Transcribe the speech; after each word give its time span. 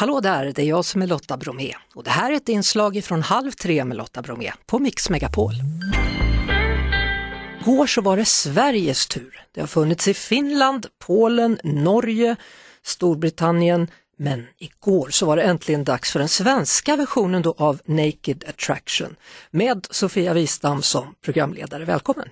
Hallå 0.00 0.20
där, 0.20 0.52
det 0.54 0.62
är 0.62 0.66
jag 0.66 0.84
som 0.84 1.02
är 1.02 1.06
Lotta 1.06 1.36
Bromé 1.36 1.74
och 1.94 2.04
det 2.04 2.10
här 2.10 2.32
är 2.32 2.36
ett 2.36 2.48
inslag 2.48 3.04
från 3.04 3.22
Halv 3.22 3.50
tre 3.50 3.84
med 3.84 3.96
Lotta 3.96 4.22
Bromé 4.22 4.52
på 4.66 4.78
Mix 4.78 5.10
Megapol. 5.10 5.52
Igår 7.60 7.86
så 7.86 8.00
var 8.00 8.16
det 8.16 8.24
Sveriges 8.24 9.06
tur. 9.06 9.44
Det 9.52 9.60
har 9.60 9.66
funnits 9.68 10.08
i 10.08 10.14
Finland, 10.14 10.86
Polen, 10.98 11.58
Norge, 11.64 12.36
Storbritannien, 12.82 13.90
men 14.18 14.46
igår 14.58 15.08
så 15.10 15.26
var 15.26 15.36
det 15.36 15.42
äntligen 15.42 15.84
dags 15.84 16.12
för 16.12 16.18
den 16.18 16.28
svenska 16.28 16.96
versionen 16.96 17.42
då 17.42 17.54
av 17.58 17.80
Naked 17.84 18.44
Attraction 18.48 19.16
med 19.50 19.86
Sofia 19.90 20.34
Wistam 20.34 20.82
som 20.82 21.14
programledare. 21.24 21.84
Välkommen! 21.84 22.28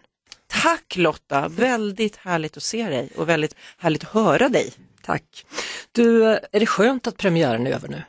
Tack 0.47 0.97
Lotta, 0.97 1.49
väldigt 1.49 2.17
härligt 2.17 2.57
att 2.57 2.63
se 2.63 2.89
dig 2.89 3.11
och 3.17 3.29
väldigt 3.29 3.55
härligt 3.79 4.05
att 4.05 4.11
höra 4.11 4.49
dig. 4.49 4.73
Tack! 5.03 5.45
Du, 5.93 6.25
är 6.27 6.61
det 6.61 6.67
skönt 6.67 7.07
att 7.07 7.17
premiären 7.17 7.67
är 7.67 7.71
över 7.71 7.89
nu? 7.89 8.03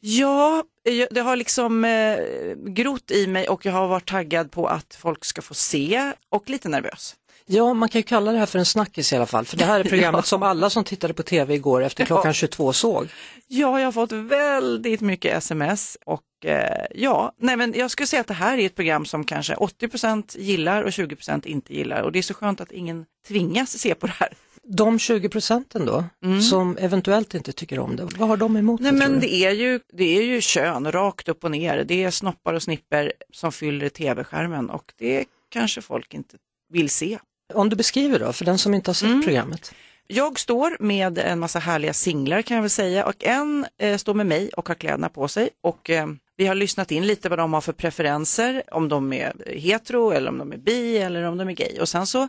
Ja, 0.00 0.64
det 1.10 1.20
har 1.20 1.36
liksom 1.36 1.84
eh, 1.84 2.18
grott 2.56 3.10
i 3.10 3.26
mig 3.26 3.48
och 3.48 3.66
jag 3.66 3.72
har 3.72 3.88
varit 3.88 4.08
taggad 4.08 4.50
på 4.50 4.66
att 4.66 4.94
folk 5.00 5.24
ska 5.24 5.42
få 5.42 5.54
se 5.54 6.12
och 6.30 6.50
lite 6.50 6.68
nervös. 6.68 7.16
Ja, 7.48 7.74
man 7.74 7.88
kan 7.88 7.98
ju 7.98 8.02
kalla 8.02 8.32
det 8.32 8.38
här 8.38 8.46
för 8.46 8.58
en 8.58 8.66
snackis 8.66 9.12
i 9.12 9.16
alla 9.16 9.26
fall, 9.26 9.44
för 9.44 9.56
det 9.56 9.64
här 9.64 9.80
är 9.80 9.84
programmet 9.88 10.18
ja. 10.18 10.22
som 10.22 10.42
alla 10.42 10.70
som 10.70 10.84
tittade 10.84 11.14
på 11.14 11.22
tv 11.22 11.54
igår 11.54 11.82
efter 11.82 12.04
klockan 12.04 12.28
ja. 12.28 12.32
22 12.32 12.72
såg. 12.72 13.08
Ja, 13.46 13.78
jag 13.80 13.86
har 13.86 13.92
fått 13.92 14.12
väldigt 14.12 15.00
mycket 15.00 15.36
sms 15.36 15.98
och 16.06 16.22
eh, 16.44 16.86
ja, 16.94 17.32
nej 17.38 17.56
men 17.56 17.74
jag 17.76 17.90
skulle 17.90 18.06
säga 18.06 18.20
att 18.20 18.26
det 18.26 18.34
här 18.34 18.58
är 18.58 18.66
ett 18.66 18.74
program 18.74 19.04
som 19.04 19.24
kanske 19.24 19.54
80% 19.54 20.38
gillar 20.38 20.82
och 20.82 20.90
20% 20.90 21.46
inte 21.46 21.74
gillar 21.74 22.02
och 22.02 22.12
det 22.12 22.18
är 22.18 22.22
så 22.22 22.34
skönt 22.34 22.60
att 22.60 22.72
ingen 22.72 23.04
tvingas 23.28 23.78
se 23.78 23.94
på 23.94 24.06
det 24.06 24.12
här. 24.12 24.28
De 24.68 24.98
20 24.98 25.28
procenten 25.28 25.86
då, 25.86 26.04
mm. 26.24 26.42
som 26.42 26.76
eventuellt 26.76 27.34
inte 27.34 27.52
tycker 27.52 27.78
om 27.78 27.96
det, 27.96 28.08
vad 28.18 28.28
har 28.28 28.36
de 28.36 28.56
emot 28.56 28.80
Nej, 28.80 28.92
det? 28.92 28.98
Men 28.98 29.20
det, 29.20 29.34
är 29.34 29.50
ju, 29.50 29.80
det 29.92 30.18
är 30.18 30.22
ju 30.22 30.40
kön 30.40 30.92
rakt 30.92 31.28
upp 31.28 31.44
och 31.44 31.50
ner, 31.50 31.84
det 31.84 32.04
är 32.04 32.10
snoppar 32.10 32.54
och 32.54 32.62
snipper 32.62 33.12
som 33.32 33.52
fyller 33.52 33.88
tv-skärmen 33.88 34.70
och 34.70 34.92
det 34.98 35.24
kanske 35.48 35.82
folk 35.82 36.14
inte 36.14 36.36
vill 36.72 36.90
se. 36.90 37.18
Om 37.54 37.68
du 37.68 37.76
beskriver 37.76 38.18
då, 38.18 38.32
för 38.32 38.44
den 38.44 38.58
som 38.58 38.74
inte 38.74 38.90
har 38.90 38.94
sett 38.94 39.08
mm. 39.08 39.22
programmet. 39.22 39.74
Jag 40.06 40.38
står 40.38 40.76
med 40.80 41.18
en 41.18 41.38
massa 41.38 41.58
härliga 41.58 41.92
singlar 41.92 42.42
kan 42.42 42.54
jag 42.54 42.62
väl 42.62 42.70
säga 42.70 43.06
och 43.06 43.24
en 43.24 43.66
eh, 43.78 43.96
står 43.96 44.14
med 44.14 44.26
mig 44.26 44.50
och 44.56 44.68
har 44.68 44.74
kläderna 44.74 45.08
på 45.08 45.28
sig 45.28 45.50
och 45.60 45.90
eh, 45.90 46.06
vi 46.36 46.46
har 46.46 46.54
lyssnat 46.54 46.90
in 46.90 47.06
lite 47.06 47.28
vad 47.28 47.38
de 47.38 47.52
har 47.52 47.60
för 47.60 47.72
preferenser, 47.72 48.62
om 48.72 48.88
de 48.88 49.12
är 49.12 49.32
hetero 49.46 50.10
eller 50.10 50.28
om 50.28 50.38
de 50.38 50.52
är 50.52 50.56
bi 50.56 50.98
eller 50.98 51.22
om 51.22 51.36
de 51.36 51.48
är 51.48 51.52
gay 51.52 51.78
och 51.80 51.88
sen 51.88 52.06
så 52.06 52.28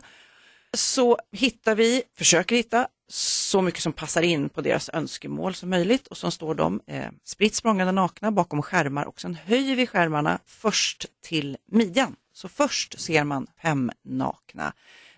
så 0.76 1.18
hittar 1.32 1.74
vi, 1.74 2.02
försöker 2.18 2.56
hitta 2.56 2.88
så 3.10 3.62
mycket 3.62 3.82
som 3.82 3.92
passar 3.92 4.22
in 4.22 4.48
på 4.48 4.60
deras 4.60 4.90
önskemål 4.92 5.54
som 5.54 5.70
möjligt 5.70 6.06
och 6.06 6.16
så 6.16 6.30
står 6.30 6.54
de 6.54 6.80
eh, 6.86 7.08
spritt 7.24 7.54
språngande 7.54 7.92
nakna 7.92 8.30
bakom 8.30 8.62
skärmar 8.62 9.04
och 9.04 9.20
sen 9.20 9.34
höjer 9.34 9.76
vi 9.76 9.86
skärmarna 9.86 10.38
först 10.46 11.06
till 11.22 11.56
midjan. 11.72 12.16
Så 12.32 12.48
först 12.48 13.00
ser 13.00 13.24
man 13.24 13.46
fem 13.62 13.90
nakna 14.04 14.72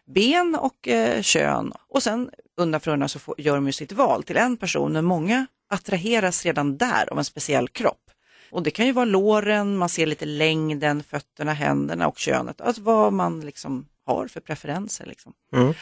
ben 0.06 0.54
och 0.54 0.88
eh, 0.88 1.22
kön 1.22 1.72
och 1.88 2.02
sen 2.02 2.30
undan 2.56 2.80
för 2.80 2.90
undan 2.90 3.08
så 3.08 3.18
får, 3.18 3.40
gör 3.40 3.54
de 3.54 3.66
ju 3.66 3.72
sitt 3.72 3.92
val 3.92 4.22
till 4.22 4.36
en 4.36 4.56
person, 4.56 4.92
men 4.92 5.04
många 5.04 5.46
attraheras 5.70 6.44
redan 6.44 6.76
där 6.76 7.12
av 7.12 7.18
en 7.18 7.24
speciell 7.24 7.68
kropp. 7.68 8.10
Och 8.50 8.62
det 8.62 8.70
kan 8.70 8.86
ju 8.86 8.92
vara 8.92 9.04
låren, 9.04 9.76
man 9.76 9.88
ser 9.88 10.06
lite 10.06 10.26
längden, 10.26 11.02
fötterna, 11.02 11.52
händerna 11.52 12.08
och 12.08 12.18
könet, 12.18 12.60
alltså 12.60 12.82
vad 12.82 13.12
man 13.12 13.40
liksom 13.40 13.86
har 14.10 14.26
för 14.28 14.40
preferenser. 14.40 15.06
Liksom. 15.06 15.32
Mm. 15.54 15.74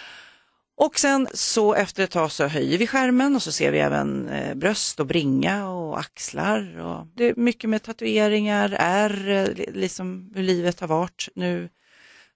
Och 0.77 0.99
sen 0.99 1.29
så 1.35 1.75
efter 1.75 2.05
ett 2.05 2.11
tag 2.11 2.33
så 2.33 2.47
höjer 2.47 2.79
vi 2.79 2.87
skärmen 2.87 3.37
och 3.37 3.43
så 3.43 3.53
ser 3.53 3.73
vi 3.73 3.79
även 3.79 4.29
eh, 4.29 4.55
bröst 4.55 5.01
och 5.01 5.07
bringa 5.07 5.69
och 5.69 5.99
axlar. 5.99 6.79
Och 6.79 7.07
det 7.15 7.25
är 7.25 7.35
mycket 7.37 7.71
med 7.71 7.83
tatueringar, 7.83 8.77
är 8.79 9.11
liksom 9.75 10.33
hur 10.35 10.43
livet 10.43 10.81
har 10.81 10.89
varit. 10.89 11.29
Nu, 11.35 11.69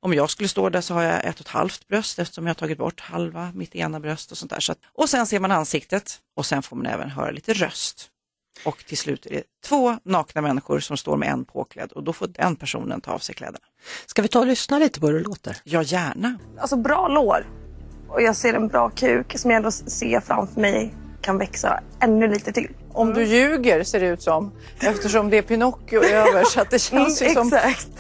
om 0.01 0.15
jag 0.15 0.31
skulle 0.31 0.49
stå 0.49 0.69
där 0.69 0.81
så 0.81 0.95
har 0.95 1.03
jag 1.03 1.25
ett 1.25 1.35
och 1.35 1.47
ett 1.47 1.53
halvt 1.53 1.89
bröst 1.89 2.19
eftersom 2.19 2.47
jag 2.47 2.51
har 2.51 2.55
tagit 2.55 2.79
bort 2.79 3.01
halva 3.01 3.53
mitt 3.55 3.75
ena 3.75 4.01
bröst 4.01 4.33
och 4.33 4.39
sånt 4.39 4.51
där. 4.51 4.61
Så 4.61 4.73
att, 4.73 4.79
och 4.93 5.09
sen 5.09 5.27
ser 5.27 5.41
man 5.41 5.51
ansiktet 5.51 6.21
och 6.37 6.47
sen 6.47 6.63
får 6.63 6.77
man 6.77 6.87
även 6.87 7.11
höra 7.11 7.31
lite 7.31 7.53
röst. 7.53 8.12
Och 8.65 8.85
till 8.87 8.99
slut 8.99 9.27
är 9.27 9.31
det 9.31 9.43
två 9.65 9.97
nakna 10.05 10.41
människor 10.41 10.81
som 10.81 10.97
står 10.97 11.17
med 11.17 11.29
en 11.29 11.45
påklädd 11.45 11.93
och 11.93 12.03
då 12.03 12.13
får 12.13 12.27
den 12.27 12.57
personen 12.57 13.01
ta 13.01 13.13
av 13.13 13.19
sig 13.19 13.35
kläderna. 13.35 13.65
Ska 14.07 14.23
vi 14.23 14.29
ta 14.29 14.39
och 14.39 14.47
lyssna 14.47 14.79
lite 14.79 15.01
på 15.01 15.07
hur 15.07 15.15
det 15.15 15.21
låter? 15.21 15.57
Ja, 15.65 15.83
gärna. 15.83 16.39
Alltså 16.59 16.77
bra 16.77 17.09
lår 17.09 17.47
och 18.09 18.23
jag 18.23 18.37
ser 18.37 18.55
en 18.55 18.69
bra 18.69 18.91
kuk 18.91 19.39
som 19.39 19.51
jag 19.51 19.57
ändå 19.57 19.71
ser 19.71 20.21
framför 20.21 20.61
mig 20.61 20.95
kan 21.21 21.39
växa 21.39 21.81
ännu 22.01 22.29
lite 22.29 22.53
till. 22.53 22.69
Om 22.93 23.11
mm. 23.11 23.19
du 23.19 23.27
ljuger 23.27 23.85
ser 23.85 24.01
det 24.01 24.07
ut 24.07 24.23
som 24.23 24.53
eftersom 24.81 25.31
det 25.31 25.39
är 25.39 25.43
Pinocchio 25.43 26.05
över 26.05 26.45
så 26.45 26.61
att 26.61 26.71
det 26.71 26.79
känns 26.79 27.23
mm, 27.23 27.31
ju 27.31 27.35
som... 27.35 27.53
Exakt. 27.53 27.89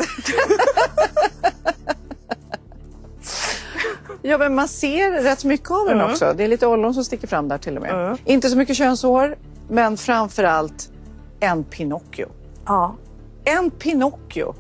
Ja, 4.24 4.38
men 4.38 4.54
man 4.54 4.68
ser 4.68 5.22
rätt 5.22 5.44
mycket 5.44 5.70
av 5.70 5.86
den 5.86 6.00
mm. 6.00 6.10
också. 6.10 6.34
Det 6.36 6.44
är 6.44 6.48
lite 6.48 6.66
ollon 6.66 6.94
som 6.94 7.04
sticker 7.04 7.26
fram 7.26 7.48
där 7.48 7.58
till 7.58 7.76
och 7.76 7.82
med. 7.82 8.06
Mm. 8.06 8.18
Inte 8.24 8.48
så 8.48 8.56
mycket 8.56 8.76
könshår, 8.76 9.36
men 9.68 9.96
framförallt 9.96 10.92
en 11.40 11.64
Pinocchio. 11.64 12.28
Ja. 12.66 12.96
En 13.44 13.70
Pinocchio. 13.70 14.54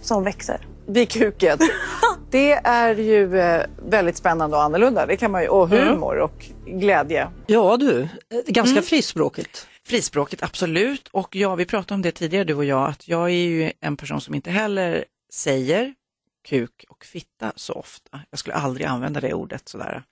Som 0.00 0.24
växer. 0.24 0.66
Vid 0.86 1.10
kuken. 1.10 1.58
det 2.30 2.52
är 2.52 2.94
ju 2.94 3.38
eh, 3.38 3.62
väldigt 3.88 4.16
spännande 4.16 4.56
och 4.56 4.62
annorlunda. 4.62 5.06
Det 5.06 5.16
kan 5.16 5.30
man 5.30 5.42
ju, 5.42 5.48
och 5.48 5.68
humor 5.68 6.12
mm. 6.12 6.24
och 6.24 6.46
glädje. 6.66 7.28
Ja 7.46 7.76
du, 7.76 8.00
eh, 8.00 8.08
ganska 8.46 8.72
mm. 8.72 8.82
frispråkigt. 8.82 9.66
Frispråkigt, 9.86 10.42
absolut. 10.42 11.08
Och 11.08 11.36
ja, 11.36 11.54
vi 11.54 11.64
pratade 11.64 11.94
om 11.94 12.02
det 12.02 12.12
tidigare 12.12 12.44
du 12.44 12.54
och 12.54 12.64
jag, 12.64 12.88
att 12.88 13.08
jag 13.08 13.24
är 13.24 13.34
ju 13.34 13.72
en 13.80 13.96
person 13.96 14.20
som 14.20 14.34
inte 14.34 14.50
heller 14.50 15.04
säger 15.32 15.94
kuk 16.48 16.84
och 16.88 17.04
fitta 17.04 17.52
så 17.56 17.72
ofta. 17.72 18.20
Jag 18.30 18.38
skulle 18.38 18.54
aldrig 18.54 18.86
använda 18.86 19.20
det 19.20 19.34
ordet 19.34 19.68
sådär. 19.68 20.02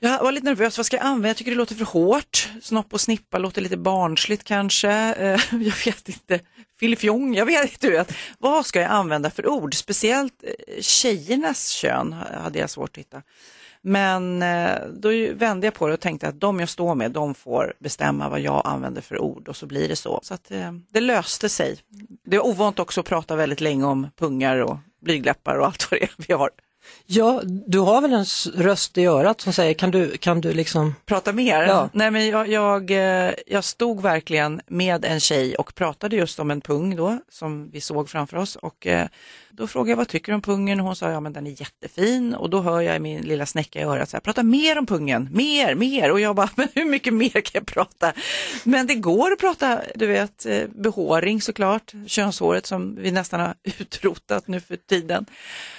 Jag 0.00 0.22
var 0.22 0.32
lite 0.32 0.44
nervös, 0.46 0.76
vad 0.76 0.86
ska 0.86 0.96
jag 0.96 1.06
använda? 1.06 1.28
Jag 1.28 1.36
tycker 1.36 1.50
det 1.50 1.56
låter 1.56 1.74
för 1.74 1.84
hårt. 1.84 2.50
Snopp 2.62 2.92
och 2.92 3.00
snippa 3.00 3.38
låter 3.38 3.62
lite 3.62 3.76
barnsligt 3.76 4.44
kanske. 4.44 4.90
Eh, 4.90 5.40
jag 5.50 5.84
vet 5.84 6.08
inte. 6.08 6.40
Filifjong, 6.80 7.34
jag 7.34 7.46
vet 7.46 7.84
inte. 7.84 8.04
Vad 8.38 8.66
ska 8.66 8.80
jag 8.80 8.90
använda 8.90 9.30
för 9.30 9.46
ord? 9.46 9.74
Speciellt 9.74 10.44
eh, 10.44 10.80
tjejernas 10.80 11.68
kön 11.68 12.12
hade 12.12 12.58
jag 12.58 12.70
svårt 12.70 12.90
att 12.90 12.98
hitta. 12.98 13.22
Men 13.82 14.42
eh, 14.42 14.78
då 14.92 15.08
vände 15.34 15.66
jag 15.66 15.74
på 15.74 15.86
det 15.86 15.94
och 15.94 16.00
tänkte 16.00 16.28
att 16.28 16.40
de 16.40 16.60
jag 16.60 16.68
står 16.68 16.94
med, 16.94 17.10
de 17.10 17.34
får 17.34 17.74
bestämma 17.78 18.28
vad 18.28 18.40
jag 18.40 18.62
använder 18.64 19.02
för 19.02 19.18
ord 19.18 19.48
och 19.48 19.56
så 19.56 19.66
blir 19.66 19.88
det 19.88 19.96
så. 19.96 20.20
Så 20.22 20.34
att 20.34 20.52
det 20.90 21.00
löste 21.00 21.48
sig. 21.48 21.78
Det 22.24 22.36
är 22.36 22.46
ovant 22.46 22.78
också 22.78 23.00
att 23.00 23.06
prata 23.06 23.36
väldigt 23.36 23.60
länge 23.60 23.84
om 23.84 24.08
pungar 24.16 24.56
och 24.56 24.76
blygläppar 25.02 25.58
och 25.58 25.66
allt 25.66 25.90
vad 25.90 26.00
det 26.00 26.04
är 26.04 26.10
vi 26.28 26.34
har. 26.34 26.50
Ja, 27.06 27.42
du 27.44 27.78
har 27.78 28.00
väl 28.00 28.12
en 28.12 28.24
röst 28.64 28.98
i 28.98 29.06
örat 29.06 29.40
som 29.40 29.52
säger, 29.52 29.74
kan 29.74 29.90
du, 29.90 30.16
kan 30.16 30.40
du 30.40 30.52
liksom... 30.52 30.94
Prata 31.06 31.32
mer? 31.32 31.62
Ja. 31.62 31.88
Nej 31.92 32.10
men 32.10 32.28
jag, 32.28 32.48
jag, 32.48 32.90
eh, 32.90 33.34
jag 33.46 33.64
stod 33.64 34.02
verkligen 34.02 34.60
med 34.66 35.04
en 35.04 35.20
tjej 35.20 35.54
och 35.56 35.74
pratade 35.74 36.16
just 36.16 36.38
om 36.38 36.50
en 36.50 36.60
pung 36.60 36.96
då, 36.96 37.18
som 37.28 37.70
vi 37.70 37.80
såg 37.80 38.08
framför 38.08 38.36
oss. 38.36 38.56
Och 38.56 38.86
eh, 38.86 39.06
då 39.56 39.66
frågade 39.66 39.90
jag 39.90 39.96
vad 39.96 40.08
tycker 40.08 40.32
du 40.32 40.34
om 40.34 40.42
pungen 40.42 40.80
och 40.80 40.86
hon 40.86 40.96
sa 40.96 41.10
ja 41.10 41.20
men 41.20 41.32
den 41.32 41.46
är 41.46 41.60
jättefin 41.60 42.34
och 42.34 42.50
då 42.50 42.60
hör 42.60 42.80
jag 42.80 42.96
i 42.96 42.98
min 42.98 43.22
lilla 43.22 43.46
snäcka 43.46 43.80
i 43.80 43.82
örat 43.82 44.10
så 44.10 44.16
här, 44.16 44.20
prata 44.20 44.42
mer 44.42 44.78
om 44.78 44.86
pungen, 44.86 45.28
mer, 45.32 45.74
mer 45.74 46.10
och 46.12 46.20
jag 46.20 46.36
bara, 46.36 46.50
men 46.56 46.68
hur 46.74 46.84
mycket 46.84 47.14
mer 47.14 47.28
kan 47.30 47.50
jag 47.52 47.66
prata? 47.66 48.12
Men 48.64 48.86
det 48.86 48.94
går 48.94 49.32
att 49.32 49.38
prata, 49.38 49.80
du 49.94 50.06
vet, 50.06 50.46
eh, 50.46 50.62
behåring 50.68 51.40
såklart, 51.40 51.92
könshåret 52.06 52.66
som 52.66 52.96
vi 52.96 53.10
nästan 53.10 53.40
har 53.40 53.54
utrotat 53.78 54.48
nu 54.48 54.60
för 54.60 54.76
tiden. 54.76 55.26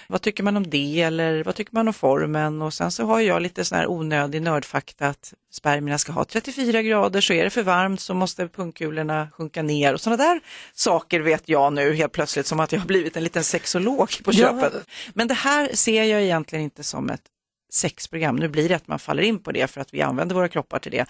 Vad 0.09 0.21
tycker 0.21 0.43
man 0.43 0.57
om 0.57 0.69
det 0.69 1.01
eller 1.01 1.43
vad 1.43 1.55
tycker 1.55 1.73
man 1.73 1.87
om 1.87 1.93
formen? 1.93 2.61
Och 2.61 2.73
sen 2.73 2.91
så 2.91 3.05
har 3.05 3.19
jag 3.19 3.41
lite 3.41 3.65
sån 3.65 3.77
här 3.77 3.87
onödig 3.87 4.41
nördfakta 4.41 5.07
att 5.07 5.33
spermierna 5.51 5.97
ska 5.97 6.11
ha 6.11 6.25
34 6.25 6.81
grader, 6.81 7.21
så 7.21 7.33
är 7.33 7.43
det 7.43 7.49
för 7.49 7.63
varmt 7.63 8.01
så 8.01 8.13
måste 8.13 8.47
pungkulorna 8.47 9.27
sjunka 9.31 9.61
ner 9.61 9.93
och 9.93 10.01
sådana 10.01 10.23
där 10.23 10.39
saker 10.73 11.19
vet 11.19 11.49
jag 11.49 11.73
nu 11.73 11.93
helt 11.93 12.11
plötsligt 12.11 12.47
som 12.47 12.59
att 12.59 12.71
jag 12.71 12.79
har 12.79 12.87
blivit 12.87 13.17
en 13.17 13.23
liten 13.23 13.43
sexolog 13.43 14.09
på 14.23 14.31
köpet. 14.31 14.73
Ja. 14.73 14.79
Men 15.13 15.27
det 15.27 15.33
här 15.33 15.69
ser 15.73 16.03
jag 16.03 16.21
egentligen 16.21 16.63
inte 16.63 16.83
som 16.83 17.09
ett 17.09 17.23
sexprogram. 17.69 18.35
Nu 18.35 18.47
blir 18.47 18.69
det 18.69 18.75
att 18.75 18.87
man 18.87 18.99
faller 18.99 19.23
in 19.23 19.39
på 19.39 19.51
det 19.51 19.67
för 19.67 19.81
att 19.81 19.93
vi 19.93 20.01
använder 20.01 20.35
våra 20.35 20.47
kroppar 20.47 20.79
till 20.79 20.91
det 20.91 21.05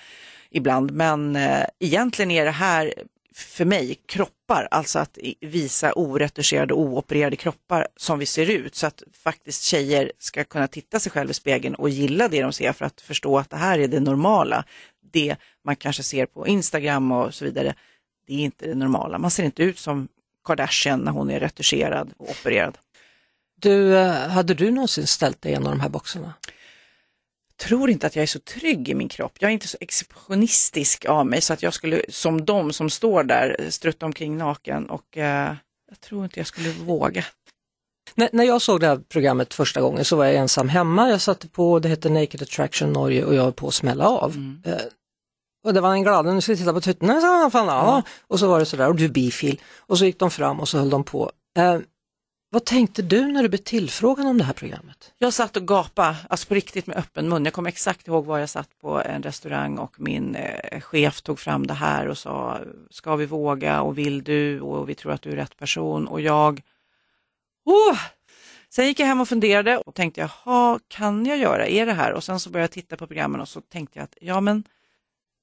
ibland, 0.50 0.92
men 0.92 1.36
eh, 1.36 1.66
egentligen 1.80 2.32
är 2.32 2.46
det 2.46 2.52
här 2.52 2.94
för 3.38 3.66
mig 3.66 3.96
kroppar, 4.06 4.68
alltså 4.72 5.00
att 5.00 5.18
visa 5.42 5.94
oretuscherade 5.96 6.74
och 6.74 6.82
oopererade 6.82 7.36
kroppar 7.36 7.88
som 7.96 8.20
vi 8.20 8.26
ser 8.26 8.50
ut 8.50 8.76
så 8.76 8.88
att 8.88 9.04
faktiskt 9.14 9.64
tjejer 9.64 10.12
ska 10.20 10.44
kunna 10.44 10.68
titta 10.68 11.00
sig 11.00 11.12
själva 11.12 11.32
i 11.32 11.34
spegeln 11.34 11.76
och 11.76 11.90
gilla 11.90 12.28
det 12.28 12.42
de 12.42 12.54
ser 12.54 12.74
för 12.74 12.86
att 12.86 13.02
förstå 13.02 13.38
att 13.38 13.50
det 13.50 13.58
här 13.58 13.80
är 13.80 13.88
det 13.88 14.00
normala. 14.00 14.66
Det 15.12 15.36
man 15.66 15.76
kanske 15.76 16.04
ser 16.04 16.26
på 16.26 16.48
Instagram 16.48 17.12
och 17.12 17.34
så 17.34 17.46
vidare, 17.46 17.76
det 18.28 18.34
är 18.34 18.40
inte 18.40 18.68
det 18.68 18.76
normala. 18.76 19.18
Man 19.18 19.32
ser 19.32 19.44
inte 19.44 19.64
ut 19.64 19.80
som 19.80 20.08
Kardashian 20.46 21.00
när 21.00 21.12
hon 21.12 21.30
är 21.30 21.40
retuscherad 21.40 22.14
och 22.18 22.30
opererad. 22.30 22.78
Du, 23.62 23.98
eh, 23.98 24.30
hade 24.30 24.54
du 24.54 24.72
någonsin 24.72 25.08
ställt 25.08 25.42
dig 25.42 25.52
i 25.52 25.56
en 25.56 25.66
av 25.66 25.72
de 25.72 25.80
här 25.80 25.90
boxarna? 25.90 26.34
Tror 27.58 27.90
inte 27.90 28.08
att 28.08 28.16
jag 28.16 28.24
är 28.24 28.28
så 28.28 28.40
trygg 28.40 28.90
i 28.90 28.94
min 28.94 29.10
kropp. 29.10 29.34
Jag 29.40 29.50
är 29.50 29.54
inte 29.54 29.68
så 29.68 29.78
exhibitionistisk 29.82 31.06
av 31.06 31.26
mig 31.26 31.42
så 31.42 31.54
att 31.54 31.64
jag 31.64 31.74
skulle, 31.74 32.02
som 32.10 32.46
de 32.46 32.74
som 32.74 32.90
står 32.90 33.24
där, 33.24 33.68
strutta 33.70 34.06
omkring 34.06 34.38
naken 34.38 34.90
och 34.90 35.18
eh, 35.18 35.56
jag 35.90 36.02
tror 36.02 36.24
inte 36.24 36.40
jag 36.40 36.48
skulle 36.48 36.70
våga. 36.70 37.24
När, 38.16 38.30
när 38.34 38.44
jag 38.44 38.62
såg 38.62 38.80
det 38.80 38.88
här 38.88 38.98
programmet 38.98 39.54
första 39.54 39.82
gången 39.82 40.06
så 40.06 40.16
var 40.16 40.26
jag 40.26 40.36
ensam 40.36 40.70
hemma. 40.70 41.10
Jag 41.10 41.22
satte 41.22 41.48
på, 41.48 41.80
det 41.80 41.90
hette 41.90 42.10
Naked 42.10 42.42
Attraction 42.42 42.94
Norge 42.94 43.26
och 43.26 43.36
jag 43.36 43.44
var 43.44 43.52
på 43.52 43.68
att 43.68 43.74
smälla 43.74 44.08
av. 44.08 44.32
Mm. 44.32 44.62
Eh, 44.66 44.82
och 45.66 45.74
det 45.74 45.82
var 45.82 45.94
en 45.94 46.04
glad, 46.04 46.26
nu 46.26 46.42
ska 46.42 46.52
vi 46.52 46.58
titta 46.58 46.74
på 46.74 46.82
tuttarna, 46.82 47.22
sa 47.22 47.42
han, 47.42 47.52
fan, 47.52 47.68
ja. 47.68 48.04
och 48.28 48.40
så 48.40 48.48
var 48.48 48.60
det 48.60 48.66
sådär, 48.66 48.88
och 48.88 48.96
du 48.96 49.10
bifil. 49.10 49.62
Och 49.78 49.98
så 49.98 50.06
gick 50.06 50.20
de 50.20 50.32
fram 50.32 50.60
och 50.60 50.70
så 50.70 50.78
höll 50.78 50.90
de 50.90 51.04
på. 51.04 51.32
Eh, 51.58 51.80
vad 52.50 52.66
tänkte 52.66 53.02
du 53.02 53.28
när 53.28 53.44
du 53.44 53.50
blev 53.50 53.58
tillfrågad 53.58 54.28
om 54.28 54.38
det 54.38 54.44
här 54.44 54.54
programmet? 54.54 55.14
Jag 55.18 55.34
satt 55.34 55.58
och 55.58 55.68
gapade, 55.68 56.16
alltså 56.30 56.48
på 56.48 56.54
riktigt 56.54 56.88
med 56.88 56.98
öppen 56.98 57.30
mun. 57.30 57.46
Jag 57.46 57.54
kommer 57.54 57.70
exakt 57.70 58.08
ihåg 58.08 58.26
var 58.26 58.40
jag 58.40 58.50
satt 58.50 58.80
på 58.82 59.02
en 59.04 59.24
restaurang 59.24 59.78
och 59.78 60.00
min 60.00 60.36
eh, 60.36 60.82
chef 60.82 61.22
tog 61.22 61.40
fram 61.40 61.68
det 61.68 61.74
här 61.74 62.08
och 62.08 62.18
sa, 62.18 62.60
ska 62.90 63.16
vi 63.16 63.26
våga 63.26 63.82
och 63.82 63.98
vill 63.98 64.24
du 64.24 64.62
och 64.62 64.90
vi 64.90 64.96
tror 64.96 65.12
att 65.12 65.22
du 65.22 65.32
är 65.32 65.36
rätt 65.36 65.58
person 65.58 66.08
och 66.08 66.22
jag, 66.22 66.62
oh! 67.66 67.98
Sen 68.70 68.88
gick 68.88 69.00
jag 69.00 69.08
hem 69.08 69.22
och 69.22 69.28
funderade 69.28 69.78
och 69.78 69.96
tänkte, 69.96 70.22
jaha, 70.22 70.80
kan 70.88 71.26
jag 71.26 71.38
göra, 71.38 71.68
är 71.68 71.86
det 71.86 71.94
här? 71.94 72.14
Och 72.14 72.24
sen 72.24 72.40
så 72.40 72.50
började 72.50 72.64
jag 72.64 72.72
titta 72.72 72.98
på 72.98 73.08
programmen 73.08 73.42
och 73.42 73.50
så 73.50 73.62
tänkte 73.62 74.00
jag 74.00 74.04
att, 74.04 74.18
ja 74.22 74.42
men 74.42 74.64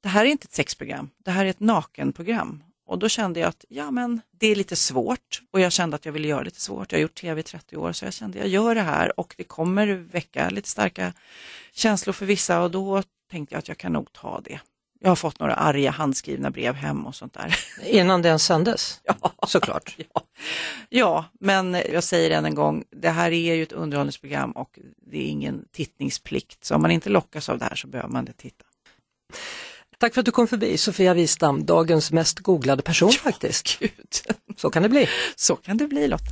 det 0.03 0.09
här 0.09 0.25
är 0.25 0.29
inte 0.29 0.45
ett 0.45 0.55
sexprogram, 0.55 1.11
det 1.25 1.31
här 1.31 1.45
är 1.45 1.51
ett 1.51 1.61
nakenprogram. 1.61 2.63
Och 2.87 2.99
då 2.99 3.09
kände 3.09 3.41
jag 3.41 3.49
att 3.49 3.65
ja, 3.69 3.91
men 3.91 4.21
det 4.31 4.47
är 4.47 4.57
lite 4.57 4.77
svårt 4.77 5.43
och 5.53 5.61
jag 5.61 5.73
kände 5.73 5.95
att 5.97 6.05
jag 6.07 6.13
ville 6.13 6.29
göra 6.29 6.43
lite 6.43 6.61
svårt. 6.61 6.93
Jag 6.93 6.99
har 6.99 7.03
gjort 7.03 7.15
tv 7.15 7.41
i 7.41 7.43
30 7.43 7.77
år 7.77 7.93
så 7.93 8.05
jag 8.05 8.13
kände 8.15 8.39
att 8.39 8.45
jag 8.45 8.53
gör 8.53 8.75
det 8.75 8.81
här 8.83 9.21
och 9.21 9.35
det 9.39 9.45
kommer 9.45 9.87
väcka 9.87 10.51
lite 10.51 10.69
starka 10.69 11.13
känslor 11.73 12.13
för 12.13 12.27
vissa 12.27 12.61
och 12.63 12.71
då 12.71 13.03
tänkte 13.31 13.55
jag 13.55 13.59
att 13.59 13.69
jag 13.69 13.79
kan 13.79 13.93
nog 13.93 14.13
ta 14.13 14.41
det. 14.41 14.61
Jag 15.01 15.09
har 15.11 15.17
fått 15.17 15.41
några 15.41 15.55
arga 15.55 15.91
handskrivna 15.91 16.51
brev 16.51 16.75
hem 16.75 17.07
och 17.07 17.15
sånt 17.15 17.33
där. 17.35 17.57
Innan 17.87 18.23
det 18.23 18.29
ens 18.29 18.45
sändes, 18.45 19.01
Ja. 19.05 19.33
såklart. 19.47 19.97
Ja. 20.15 20.23
ja, 20.89 21.25
men 21.41 21.75
jag 21.75 22.05
säger 22.05 22.31
än 22.31 22.45
en 22.45 22.55
gång, 22.55 22.85
det 22.91 23.11
här 23.11 23.31
är 23.31 23.55
ju 23.55 23.63
ett 23.63 23.73
underhållningsprogram 23.73 24.51
och 24.53 24.79
det 25.07 25.19
är 25.19 25.27
ingen 25.27 25.65
tittningsplikt. 25.73 26.65
Så 26.65 26.75
om 26.75 26.83
man 26.83 26.91
inte 26.91 27.09
lockas 27.11 27.49
av 27.49 27.59
det 27.59 27.65
här 27.65 27.75
så 27.75 27.87
behöver 27.87 28.09
man 28.11 28.21
inte 28.29 28.33
titta. 28.33 28.65
Tack 30.05 30.15
för 30.15 30.21
att 30.21 30.27
du 30.27 30.33
kom 30.33 30.49
förbi 30.49 30.79
Sofia 30.79 31.15
Wistam, 31.15 31.67
dagens 31.67 32.13
mest 32.13 32.39
googlade 32.39 32.83
person 32.83 33.13
faktiskt. 33.13 33.79
Gud. 33.79 33.91
Så 34.57 34.71
kan 34.71 34.83
det 34.83 34.89
bli. 34.89 35.07
Så 35.37 35.57
kan 35.57 35.77
det 35.77 35.87
bli 35.87 36.09
Lotta. 36.09 36.25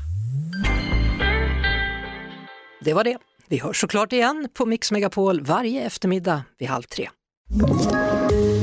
Det 2.84 2.94
var 2.94 3.04
det. 3.04 3.18
Vi 3.48 3.58
hörs 3.58 3.80
såklart 3.80 4.12
igen 4.12 4.48
på 4.54 4.66
Mix 4.66 4.92
Megapol 4.92 5.40
varje 5.40 5.86
eftermiddag 5.86 6.42
vid 6.58 6.68
halv 6.68 6.82
tre. 6.82 7.08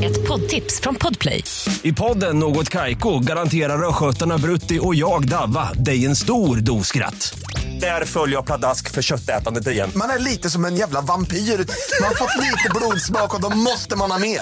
Ett 0.04 0.28
poddtips 0.28 0.82
från 0.82 0.96
Podplay. 0.96 1.44
I 1.84 1.94
podden 1.94 2.40
Något 2.40 2.70
Kaiko 2.70 3.20
garanterar 3.20 3.90
östgötarna 3.90 4.38
Brutti 4.38 4.80
och 4.82 4.96
jag, 4.96 5.28
Davva, 5.28 5.74
dig 5.74 6.06
en 6.06 6.16
stor 6.16 6.58
dos 6.58 6.88
skratt. 6.88 7.40
Där 7.80 8.06
följer 8.06 8.36
jag 8.36 8.46
pladask 8.46 8.92
för 8.92 9.02
köttätandet 9.02 9.68
igen. 9.68 9.92
Man 9.96 10.10
är 10.10 10.20
lite 10.20 10.50
som 10.50 10.66
en 10.66 10.76
jävla 10.76 11.02
vampyr. 11.02 11.38
Man 11.38 12.08
har 12.08 12.16
fått 12.16 12.44
lite 12.44 12.70
blodsmak 12.76 13.36
och 13.36 13.42
då 13.42 13.50
måste 13.50 13.96
man 13.96 14.12
ha 14.12 14.20
mer. 14.20 14.42